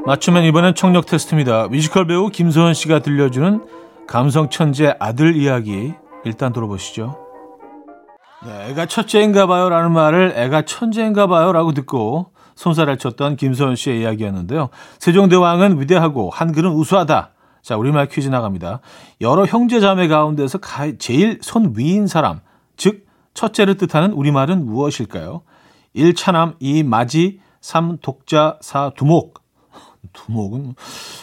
맞추면 0.05 0.45
이번엔 0.45 0.75
청력 0.75 1.07
테스트입니다. 1.07 1.69
뮤지컬 1.69 2.07
배우 2.07 2.29
김소연 2.29 2.75
씨가 2.75 2.99
들려주는 2.99 3.65
감성 4.07 4.51
천재 4.51 4.95
아들 4.99 5.37
이야기 5.37 5.95
일단 6.25 6.53
들어보시죠. 6.53 7.30
네, 8.47 8.71
애가 8.71 8.87
첫째인가 8.87 9.47
봐요 9.47 9.69
라는 9.69 9.93
말을 9.93 10.33
애가 10.35 10.63
천재인가 10.63 11.27
봐요 11.27 11.53
라고 11.53 11.73
듣고 11.73 12.33
손살을 12.55 12.99
쳤던 12.99 13.37
김소연 13.37 13.77
씨의 13.77 14.01
이야기였는데요. 14.03 14.69
세종대왕은 14.99 15.81
위대하고 15.81 16.31
한글은 16.31 16.71
우수하다. 16.73 17.31
자, 17.63 17.77
우리말 17.77 18.09
퀴즈 18.09 18.29
나갑니다. 18.29 18.81
여러 19.21 19.45
형제 19.47 19.81
자매 19.81 20.09
가운데서 20.09 20.59
제일 20.99 21.39
손 21.43 21.75
위인 21.77 22.07
사람, 22.07 22.41
즉 22.77 23.07
첫째를 23.35 23.77
뜻하는 23.77 24.13
우리말은 24.13 24.67
무엇일까요? 24.67 25.43
1. 25.95 26.15
차남, 26.15 26.55
2. 26.61 26.83
맏이, 26.83 27.41
3. 27.61 27.99
독자, 28.03 28.59
4. 28.61 28.93
두목. 28.97 29.41
두목은 30.13 30.75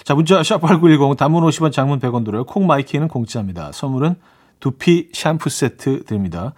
자 0.03 0.13
문자 0.15 0.41
샵8910 0.41 1.17
단문 1.17 1.43
50원 1.43 1.71
장문 1.71 1.99
100원 1.99 2.25
들어요. 2.25 2.45
콩 2.45 2.68
my 2.68 2.79
K는 2.79 3.07
공짜입니다. 3.07 3.71
선물은 3.73 4.15
두피 4.59 5.09
샴푸 5.13 5.49
세트 5.49 6.05
드립니다. 6.05 6.53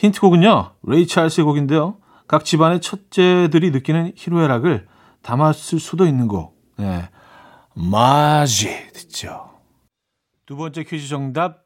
힌트곡은요. 0.00 0.72
레이 0.84 1.06
찰스의 1.06 1.44
곡인데요. 1.44 1.96
각 2.26 2.44
집안의 2.44 2.80
첫째들이 2.80 3.70
느끼는 3.70 4.12
희로애락을 4.16 4.86
담았을 5.22 5.78
수도 5.78 6.06
있는 6.06 6.26
곡. 6.26 6.56
네. 6.78 7.08
마지 7.74 8.68
듣죠. 8.94 9.50
두 10.46 10.56
번째 10.56 10.84
퀴즈 10.84 11.06
정답 11.08 11.64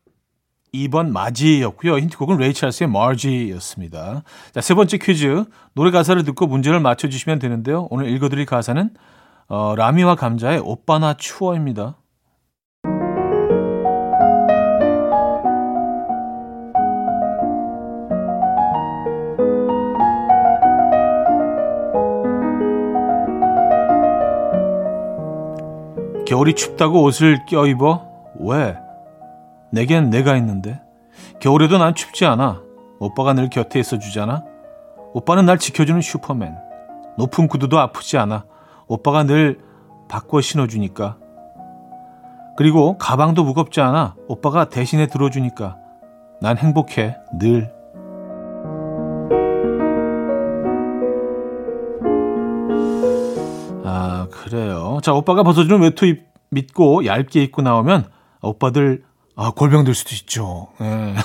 2번 0.74 1.10
맏이였고요. 1.10 1.98
힌트곡은 1.98 2.38
레이 2.38 2.52
찰스의 2.52 2.88
Margie였습니다. 2.90 4.24
자, 4.52 4.60
세 4.60 4.74
번째 4.74 4.98
퀴즈 4.98 5.44
노래 5.74 5.92
가사를 5.92 6.22
듣고 6.24 6.48
문제를 6.48 6.80
맞춰 6.80 7.08
주시면 7.08 7.38
되는데요. 7.38 7.86
오늘 7.90 8.08
읽어 8.08 8.28
드릴 8.28 8.46
가사는 8.46 8.90
어, 9.46 9.74
라미와 9.76 10.16
감자의 10.16 10.58
오빠나 10.58 11.14
추워입니다. 11.14 11.98
겨울이 26.24 26.54
춥다고 26.54 27.02
옷을 27.02 27.44
껴입어? 27.46 28.06
왜? 28.40 28.76
내겐 29.70 30.10
내가 30.10 30.36
있는데. 30.36 30.80
겨울에도 31.40 31.78
난 31.78 31.94
춥지 31.94 32.24
않아. 32.24 32.62
오빠가 32.98 33.34
늘 33.34 33.50
곁에 33.50 33.78
있어 33.80 33.98
주잖아. 33.98 34.44
오빠는 35.12 35.46
날 35.46 35.58
지켜주는 35.58 36.00
슈퍼맨. 36.00 36.56
높은 37.18 37.46
구두도 37.48 37.78
아프지 37.78 38.16
않아. 38.16 38.44
오빠가 38.86 39.24
늘 39.24 39.60
바꿔 40.08 40.40
신어주니까. 40.40 41.18
그리고 42.56 42.96
가방도 42.98 43.44
무겁지 43.44 43.80
않아. 43.80 44.14
오빠가 44.28 44.68
대신에 44.68 45.06
들어주니까. 45.06 45.76
난 46.40 46.56
행복해. 46.56 47.16
늘. 47.38 47.73
그래요. 54.54 55.00
자, 55.02 55.12
오빠가 55.12 55.42
벗어주는 55.42 55.80
외투 55.80 56.06
입, 56.06 56.22
믿고 56.50 57.06
얇게 57.06 57.42
입고 57.42 57.62
나오면 57.62 58.06
오빠들 58.40 59.02
아, 59.34 59.50
골병 59.50 59.82
들 59.82 59.94
수도 59.94 60.14
있죠. 60.14 60.68
네. 60.78 61.16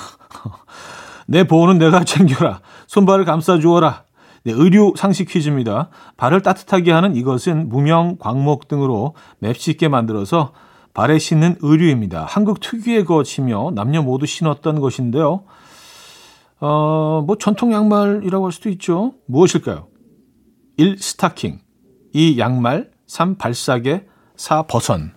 내 1.28 1.44
보호는 1.44 1.78
내가 1.78 2.02
챙겨라. 2.02 2.60
손발을 2.88 3.24
감싸 3.24 3.60
주어라. 3.60 4.02
네, 4.42 4.52
의류 4.52 4.94
상식 4.96 5.28
퀴즈입니다. 5.28 5.90
발을 6.16 6.40
따뜻하게 6.42 6.90
하는 6.90 7.14
이것은 7.14 7.68
무명, 7.68 8.16
광목 8.18 8.66
등으로 8.66 9.14
맵쉽게 9.38 9.86
만들어서 9.86 10.52
발에 10.92 11.20
신는 11.20 11.58
의류입니다. 11.60 12.24
한국 12.28 12.58
특유의 12.58 13.04
것이며 13.04 13.70
남녀 13.76 14.02
모두 14.02 14.26
신었던 14.26 14.80
것인데요. 14.80 15.44
어, 16.58 17.22
뭐 17.24 17.36
전통 17.38 17.72
양말이라고 17.72 18.46
할 18.46 18.50
수도 18.50 18.70
있죠. 18.70 19.14
무엇일까요? 19.26 19.86
1. 20.78 20.98
스타킹 20.98 21.60
2. 22.12 22.40
양말 22.40 22.90
3. 23.10 23.34
발싸개 23.34 24.06
4. 24.36 24.62
버선 24.68 25.10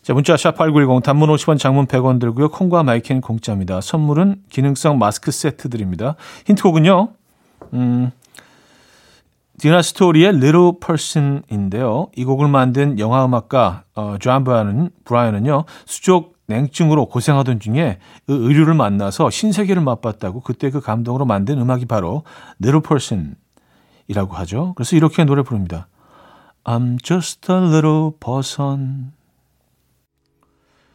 자, 0.00 0.14
문자 0.14 0.34
샵8910 0.34 1.02
단문 1.02 1.28
50원 1.28 1.58
장문 1.58 1.86
100원 1.86 2.18
들고요. 2.18 2.48
콩과 2.48 2.82
my 2.82 2.93
K는 2.93 3.20
공짜입니다. 3.20 3.82
선물은 3.82 4.42
기능성 4.48 4.98
마스크 4.98 5.30
세트 5.30 5.68
드립니다. 5.68 6.16
힌트곡은요. 6.46 7.12
음, 7.74 8.10
디나 9.58 9.82
스토리의 9.82 10.28
Little 10.28 10.72
Person인데요. 10.84 12.08
이 12.16 12.24
곡을 12.24 12.48
만든 12.48 12.98
영화 12.98 13.24
음악가 13.26 13.84
어, 13.94 14.16
존 14.18 14.44
브라이언은, 14.44 14.90
브라이언은요. 15.04 15.66
수족 15.84 16.38
냉증으로 16.46 17.06
고생하던 17.06 17.60
중에 17.60 17.98
그 18.26 18.32
의류를 18.32 18.72
만나서 18.74 19.28
신세계를 19.28 19.82
맛봤다고 19.82 20.40
그때 20.40 20.70
그 20.70 20.80
감동으로 20.80 21.26
만든 21.26 21.60
음악이 21.60 21.84
바로 21.84 22.24
Little 22.62 22.82
Person 22.82 23.36
이라고 24.12 24.34
하죠. 24.34 24.74
그래서 24.76 24.94
이렇게 24.94 25.24
노래 25.24 25.42
부릅니다. 25.42 25.88
I'm 26.64 27.02
just 27.02 27.50
a 27.50 27.58
little 27.58 28.10
person. 28.20 29.12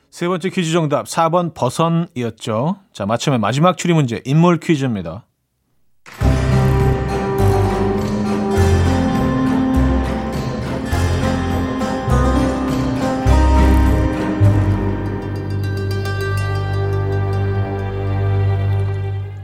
세 0.09 0.27
번째 0.27 0.49
퀴즈 0.49 0.71
정답 0.71 1.05
4번 1.07 1.53
버선이었죠. 1.53 2.77
자, 2.93 3.05
마침의 3.05 3.39
마지막 3.39 3.77
추리 3.77 3.93
문제 3.93 4.21
인물 4.23 4.59
퀴즈입니다. 4.59 5.25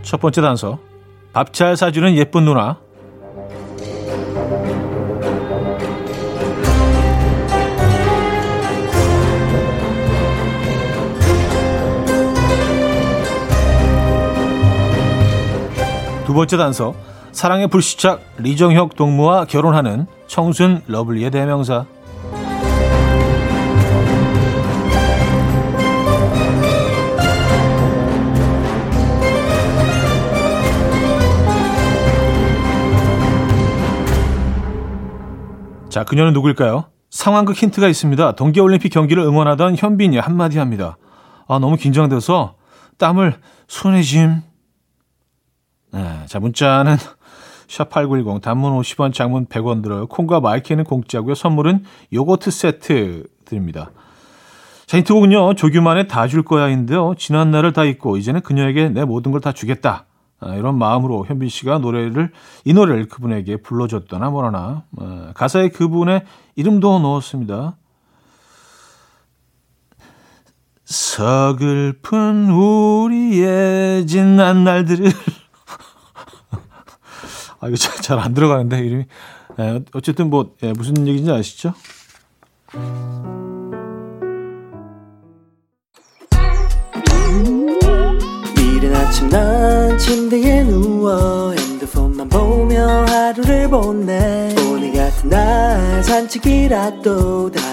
첫 0.03 0.21
번째 0.21 0.41
단서. 0.41 0.79
밥 1.33 1.51
잘 1.53 1.75
사주는 1.75 2.15
예쁜 2.15 2.45
누나. 2.45 2.83
두 16.34 16.36
번째 16.36 16.58
단서 16.58 16.96
사랑의 17.32 17.67
불시착 17.67 18.19
리정혁 18.39 18.96
동무와 18.96 19.46
결혼하는 19.46 20.08
청순 20.26 20.82
러블리의 20.88 21.30
대명사 21.30 21.86
자 35.89 36.04
그녀는 36.04 36.34
누구일까요? 36.34 36.86
상황극 37.12 37.56
힌트가 37.56 37.88
있습니다. 37.88 38.32
동계올림픽 38.32 38.91
경기를 38.91 39.22
응원하던 39.22 39.76
현빈이 39.78 40.17
한마디 40.17 40.58
합니다. 40.58 40.98
아 41.48 41.60
너무 41.60 41.76
긴장돼서 41.76 42.56
땀을 42.98 43.36
손에 43.67 44.02
짐 44.02 44.41
네, 45.93 46.25
자, 46.27 46.39
문자는 46.39 46.97
샵8910 47.67 48.41
단문 48.41 48.73
50원 48.79 49.13
장문 49.13 49.45
100원 49.47 49.84
들어요. 49.84 50.08
콩과 50.08 50.39
마이크는 50.39 50.84
공짜고요. 50.84 51.36
선물은 51.36 51.86
요거트 52.12 52.51
세트 52.51 53.23
드립니다. 53.45 53.91
자, 54.86 54.97
힌트곡은요. 54.97 55.56
조규만의 55.56 56.08
다 56.08 56.27
줄 56.27 56.43
거야인데요. 56.43 57.13
지난 57.17 57.51
날을 57.51 57.73
다 57.73 57.84
잊고 57.84 58.17
이제는 58.17 58.41
그녀에게 58.41 58.89
내 58.89 59.06
모든 59.06 59.32
걸 59.32 59.39
다 59.41 59.51
주겠다. 59.53 60.06
아, 60.39 60.56
이런 60.56 60.77
마음으로 60.77 61.25
현빈 61.25 61.47
씨가 61.49 61.77
노래를 61.77 62.32
이 62.65 62.73
노래를 62.73 63.08
그분에게 63.08 63.58
불러줬거나 63.58 64.29
뭐라나 64.29 64.84
아, 64.99 65.32
가사에 65.36 65.69
그분의 65.69 66.23
이름도 66.56 66.99
넣었습니다. 66.99 67.77
서글픈 70.86 72.49
우리의 72.51 74.06
지난 74.06 74.63
날들을 74.65 75.12
아 77.63 77.67
이거 77.67 77.78
잘 77.78 78.19
안 78.19 78.34
들어가는데 78.34 78.80
이름이? 78.80 79.06
에, 79.60 79.80
어쨌든 79.93 80.30
뭐 80.30 80.54
에, 80.62 80.73
무슨 80.73 81.08
얘기인지 81.08 81.32
아시죠? 81.32 81.73
이른 88.58 88.95
아침 88.95 89.30
난 89.30 89.97
침대에 89.97 90.63
누워 90.63 91.52
핸드폰만 91.54 92.28
보며 92.30 93.06
하루를 93.06 93.69
보내. 93.69 94.54
오늘 94.69 94.91
같은 94.93 95.30
날 95.30 96.04
산책이라도 96.04 97.52
다 97.52 97.72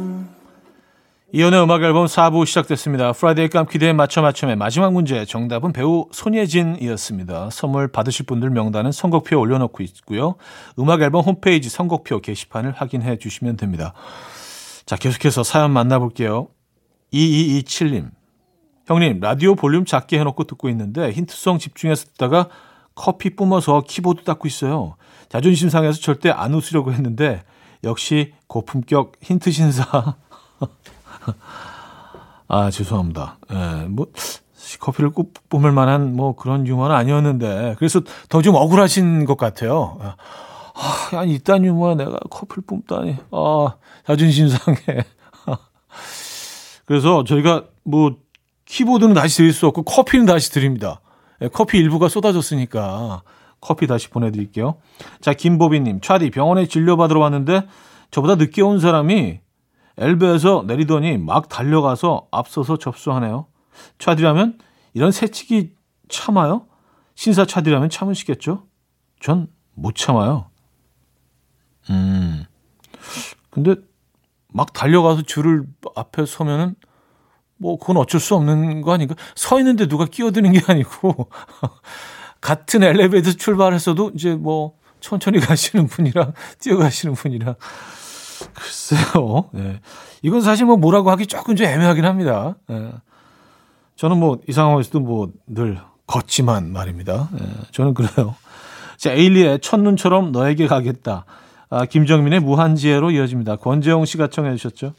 이현우의 1.33 1.63
음악 1.63 1.81
앨범 1.81 2.07
4부 2.07 2.45
시작됐습니다. 2.45 3.13
Friday 3.13 3.47
깜퀴대회 3.47 3.93
맞춰 3.93 4.21
맞춰의 4.21 4.57
마지막 4.57 4.91
문제 4.91 5.23
정답은 5.23 5.71
배우 5.71 6.07
손예진이었습니다. 6.11 7.51
선물 7.51 7.87
받으실 7.87 8.25
분들 8.25 8.49
명단은 8.49 8.91
선곡표에 8.91 9.39
올려놓고 9.39 9.81
있고요. 9.83 10.35
음악 10.77 11.01
앨범 11.01 11.23
홈페이지 11.23 11.69
선곡표 11.69 12.19
게시판을 12.19 12.73
확인해 12.73 13.17
주시면 13.17 13.55
됩니다. 13.55 13.93
자 14.85 14.97
계속해서 14.97 15.43
사연 15.43 15.71
만나볼게요. 15.71 16.49
2227님 17.13 18.09
형님 18.87 19.21
라디오 19.21 19.55
볼륨 19.55 19.85
작게 19.85 20.19
해놓고 20.19 20.43
듣고 20.43 20.67
있는데 20.67 21.11
힌트송 21.11 21.59
집중해서 21.59 22.07
듣다가 22.07 22.49
커피 22.93 23.37
뿜어서 23.37 23.83
키보드 23.87 24.25
닦고 24.25 24.49
있어요. 24.49 24.97
자존심 25.29 25.69
상해서 25.69 26.01
절대 26.01 26.29
안 26.29 26.53
웃으려고 26.53 26.91
했는데 26.91 27.41
역시 27.85 28.33
고품격 28.47 29.13
힌트 29.21 29.51
신사 29.51 30.17
아, 32.47 32.69
죄송합니다. 32.69 33.37
예, 33.51 33.87
뭐, 33.87 34.07
커피를 34.79 35.09
꼭 35.11 35.33
뿜을 35.49 35.71
만한 35.71 36.15
뭐 36.15 36.35
그런 36.35 36.65
유머는 36.67 36.95
아니었는데, 36.95 37.75
그래서 37.77 38.01
더 38.29 38.41
좀 38.41 38.55
억울하신 38.55 39.25
것 39.25 39.37
같아요. 39.37 39.97
아, 40.01 41.17
아니, 41.17 41.35
이딴 41.35 41.63
유머야 41.65 41.95
내가 41.95 42.17
커피를 42.29 42.63
뿜다니. 42.65 43.17
아, 43.31 43.75
자존심 44.05 44.47
상해. 44.47 44.77
그래서 46.85 47.23
저희가 47.23 47.65
뭐, 47.83 48.17
키보드는 48.65 49.13
다시 49.13 49.37
드릴 49.37 49.53
수 49.53 49.67
없고, 49.67 49.83
커피는 49.83 50.25
다시 50.25 50.51
드립니다. 50.51 51.01
예, 51.41 51.47
커피 51.47 51.77
일부가 51.77 52.09
쏟아졌으니까, 52.09 53.23
커피 53.59 53.87
다시 53.87 54.09
보내드릴게요. 54.09 54.77
자, 55.21 55.33
김보비님, 55.33 56.01
차디 56.01 56.31
병원에 56.31 56.65
진료받으러 56.67 57.19
왔는데, 57.19 57.63
저보다 58.09 58.35
늦게 58.35 58.61
온 58.61 58.79
사람이 58.79 59.39
엘베에서 59.97 60.63
내리더니 60.67 61.17
막 61.17 61.49
달려가서 61.49 62.27
앞서서 62.31 62.77
접수하네요. 62.77 63.47
차디라면 63.99 64.59
이런 64.93 65.11
새치기 65.11 65.75
참아요? 66.09 66.67
신사 67.15 67.45
차디라면 67.45 67.89
참으시겠죠? 67.89 68.67
전 69.19 69.47
못 69.73 69.95
참아요. 69.95 70.49
음. 71.89 72.45
근데 73.49 73.75
막 74.47 74.73
달려가서 74.73 75.23
줄을 75.23 75.63
앞에 75.95 76.25
서면은 76.25 76.75
뭐 77.57 77.77
그건 77.77 77.97
어쩔 77.97 78.19
수 78.19 78.35
없는 78.35 78.81
거 78.81 78.93
아닌가? 78.93 79.15
서 79.35 79.59
있는데 79.59 79.87
누가 79.87 80.05
끼어드는 80.05 80.51
게 80.51 80.61
아니고 80.67 81.29
같은 82.41 82.83
엘리베이터 82.83 83.31
출발했어도 83.31 84.11
이제 84.15 84.35
뭐 84.35 84.77
천천히 84.99 85.39
가시는 85.39 85.87
분이랑 85.87 86.33
뛰어가시는 86.59 87.15
분이랑 87.15 87.55
글쎄요. 88.53 89.49
예. 89.55 89.79
이건 90.21 90.41
사실 90.41 90.65
뭐 90.65 90.77
뭐라고 90.77 91.09
하기 91.11 91.27
조금 91.27 91.55
좀 91.55 91.65
애매하긴 91.67 92.05
합니다. 92.05 92.55
예. 92.69 92.91
저는 93.95 94.17
뭐 94.17 94.37
이 94.47 94.51
상황에서도 94.51 94.99
뭐 94.99 95.29
늘 95.47 95.79
걷지만 96.07 96.71
말입니다. 96.73 97.29
예. 97.39 97.45
저는 97.71 97.93
그래요. 97.93 98.35
자, 98.97 99.11
에일리의 99.13 99.59
첫눈처럼 99.61 100.31
너에게 100.31 100.67
가겠다. 100.67 101.25
아, 101.69 101.85
김정민의 101.85 102.39
무한지혜로 102.41 103.11
이어집니다. 103.11 103.55
권재용 103.55 104.05
씨가 104.05 104.27
청해 104.27 104.55
주셨죠. 104.57 104.93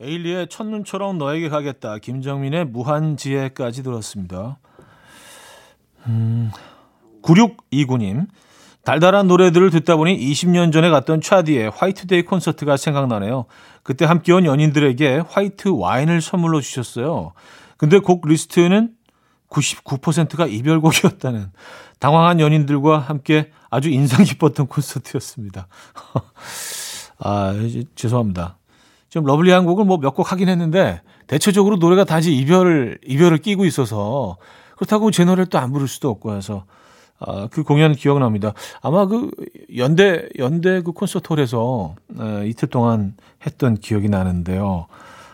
에일리의 0.00 0.48
첫눈처럼 0.48 1.18
너에게 1.18 1.48
가겠다. 1.48 1.98
김정민의 1.98 2.64
무한지애까지 2.66 3.82
들었습니다. 3.82 4.58
음, 6.06 6.50
9629님. 7.22 8.26
달달한 8.84 9.26
노래들을 9.28 9.70
듣다 9.70 9.96
보니 9.96 10.16
20년 10.18 10.72
전에 10.72 10.90
갔던 10.90 11.20
차디의 11.22 11.70
화이트데이 11.74 12.22
콘서트가 12.22 12.76
생각나네요. 12.76 13.46
그때 13.82 14.04
함께 14.04 14.32
온 14.32 14.44
연인들에게 14.44 15.22
화이트 15.28 15.68
와인을 15.68 16.20
선물로 16.20 16.60
주셨어요. 16.60 17.32
근데 17.78 17.98
곡 17.98 18.26
리스트는 18.28 18.90
99%가 19.50 20.46
이별곡이었다는 20.46 21.50
당황한 21.98 22.40
연인들과 22.40 22.98
함께 22.98 23.50
아주 23.70 23.88
인상 23.88 24.24
깊었던 24.24 24.66
콘서트였습니다. 24.66 25.68
아, 27.18 27.54
죄송합니다. 27.94 28.58
좀 29.08 29.24
러블리한 29.24 29.64
곡을 29.64 29.84
뭐 29.84 29.98
몇 29.98 30.14
곡 30.14 30.32
하긴 30.32 30.48
했는데 30.48 31.00
대체적으로 31.26 31.76
노래가 31.76 32.04
다시 32.04 32.34
이별을 32.34 32.98
이별을 33.06 33.38
끼고 33.38 33.64
있어서 33.64 34.36
그렇다고 34.76 35.10
제 35.10 35.24
노래를 35.24 35.46
또 35.46 35.58
안 35.58 35.72
부를 35.72 35.86
수도 35.88 36.10
없고 36.10 36.34
해서 36.34 36.64
아, 37.26 37.48
그 37.50 37.62
공연 37.62 37.94
기억납니다. 37.94 38.52
아마 38.82 39.06
그 39.06 39.30
연대 39.76 40.28
연대 40.38 40.82
그 40.82 40.92
콘서트홀에서 40.92 41.94
에, 42.20 42.48
이틀 42.48 42.68
동안 42.68 43.14
했던 43.46 43.76
기억이 43.76 44.08
나는데요. 44.08 44.86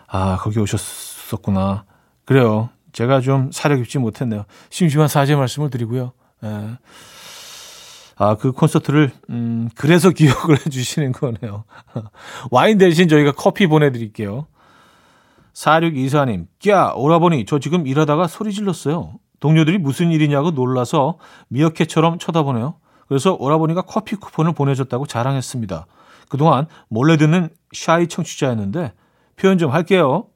아 0.06 0.36
거기 0.40 0.58
오셨었구나. 0.58 1.84
그래요. 2.24 2.70
제가 2.92 3.20
좀 3.20 3.50
사려 3.52 3.76
깊지 3.76 3.98
못했네요. 3.98 4.44
심심한 4.70 5.08
사죄 5.08 5.36
말씀을 5.36 5.70
드리고요. 5.70 6.12
에. 6.44 6.48
아, 8.22 8.36
그 8.36 8.52
콘서트를, 8.52 9.10
음, 9.30 9.70
그래서 9.74 10.10
기억을 10.12 10.58
해주시는 10.58 11.12
거네요. 11.12 11.64
와인 12.50 12.76
대신 12.76 13.08
저희가 13.08 13.32
커피 13.32 13.66
보내드릴게요. 13.66 14.46
4624님, 15.54 16.46
꺄, 16.58 16.92
오라버니, 16.96 17.46
저 17.46 17.58
지금 17.58 17.86
일하다가 17.86 18.26
소리 18.26 18.52
질렀어요. 18.52 19.14
동료들이 19.40 19.78
무슨 19.78 20.10
일이냐고 20.12 20.50
놀라서 20.50 21.18
미어캣처럼 21.48 22.18
쳐다보네요. 22.18 22.74
그래서 23.08 23.34
오라버니가 23.38 23.82
커피 23.82 24.16
쿠폰을 24.16 24.52
보내줬다고 24.52 25.06
자랑했습니다. 25.06 25.86
그동안 26.28 26.66
몰래 26.88 27.16
듣는 27.16 27.48
샤이 27.72 28.06
청취자였는데 28.06 28.92
표현 29.36 29.58
좀 29.58 29.72
할게요. 29.72 30.26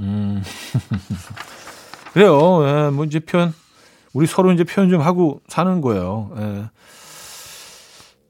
음. 0.00 0.42
그래요. 2.12 2.66
예, 2.66 2.90
뭐 2.90 3.04
이제 3.04 3.18
표현 3.18 3.52
우리 4.12 4.26
서로 4.26 4.52
이제 4.52 4.64
표현 4.64 4.88
좀 4.88 5.00
하고 5.00 5.40
사는 5.48 5.80
거예요. 5.80 6.30
예. 6.38 6.64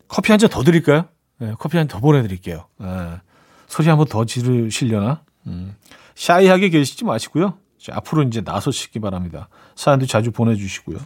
커피 0.08 0.32
한 0.32 0.38
잔 0.38 0.48
더 0.50 0.62
드릴까요? 0.62 1.04
예, 1.42 1.52
커피 1.58 1.76
한 1.76 1.86
잔 1.86 1.88
더 1.88 2.00
보내드릴게요. 2.00 2.66
예. 2.82 3.20
소리 3.68 3.88
한 3.88 3.98
번 3.98 4.06
더 4.08 4.24
지르시려나? 4.24 5.22
음. 5.48 5.76
샤이하게 6.14 6.70
계시지 6.70 7.04
마시고요. 7.04 7.54
앞으로 7.92 8.22
이제 8.22 8.40
나서시기 8.40 9.00
바랍니다. 9.00 9.48
사연도 9.74 10.06
자주 10.06 10.30
보내주시고요. 10.30 10.98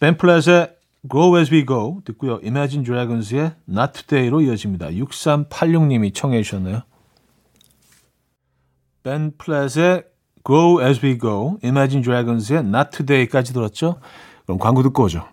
벤플랫의 0.00 0.74
Grow 1.10 1.38
As 1.38 1.52
We 1.52 1.66
Go 1.66 2.00
듣고요. 2.04 2.40
Imagine 2.42 2.84
Dragons의 2.84 3.54
Not 3.68 3.92
Today로 3.92 4.40
이어집니다. 4.42 4.88
6386님이 4.88 6.14
청해 6.14 6.42
주셨네요. 6.42 6.82
벤플랫의 9.02 10.04
Grow 10.46 10.82
As 10.82 11.04
We 11.04 11.18
Go, 11.18 11.58
Imagine 11.62 12.02
Dragons의 12.02 12.60
Not 12.60 12.90
Today까지 12.96 13.52
들었죠? 13.52 14.00
그럼 14.44 14.58
광고 14.58 14.82
듣고 14.82 15.04
오죠. 15.04 15.26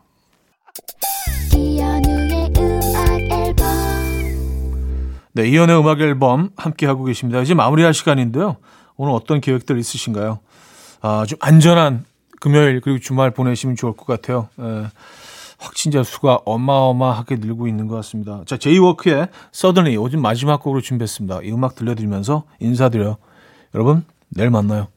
네, 5.34 5.47
이연의 5.47 5.80
음악 5.80 6.02
앨범 6.02 6.50
함께 6.58 6.86
하고 6.86 7.06
계십니다. 7.06 7.41
이제 7.41 7.54
마무리할 7.54 7.93
시간인데요. 7.93 8.58
오늘 9.02 9.16
어떤 9.16 9.42
계획들 9.42 9.80
있으신가요? 9.80 10.38
아, 11.02 11.26
좀 11.28 11.40
안전한 11.42 12.06
금요일 12.40 12.82
그리고 12.82 13.00
주말 13.00 13.32
보내시면 13.32 13.76
좋을 13.76 13.94
것 13.94 14.06
같아요. 14.06 14.48
에, 14.60 14.86
확진자 15.58 16.04
수가 16.04 16.42
어마어마하게 16.46 17.38
늘고 17.38 17.68
있는 17.68 17.88
것 17.88 17.96
같습니다. 17.96 18.44
자, 18.46 18.58
제이워크의 18.58 19.30
서든리 19.52 19.96
요즘 19.96 20.22
마지막 20.22 20.62
곡으로 20.62 20.82
준비했습니다. 20.82 21.40
이 21.42 21.52
음악 21.52 21.74
들려드리면서 21.74 22.44
인사드려요. 22.60 23.18
여러분, 23.74 24.06
내일 24.30 24.52
만나요. 24.52 24.88